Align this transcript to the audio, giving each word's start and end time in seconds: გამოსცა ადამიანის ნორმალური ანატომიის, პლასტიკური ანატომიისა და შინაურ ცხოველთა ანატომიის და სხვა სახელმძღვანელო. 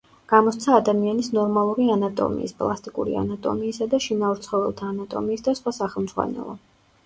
გამოსცა 0.31 0.77
ადამიანის 0.77 1.29
ნორმალური 1.37 1.85
ანატომიის, 1.97 2.55
პლასტიკური 2.63 3.15
ანატომიისა 3.25 3.89
და 3.95 4.03
შინაურ 4.09 4.43
ცხოველთა 4.49 4.93
ანატომიის 4.97 5.49
და 5.51 5.59
სხვა 5.63 5.79
სახელმძღვანელო. 5.83 6.61